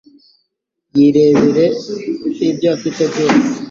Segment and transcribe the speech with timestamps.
[0.95, 1.65] yirebere
[2.51, 3.41] ibyo afite byose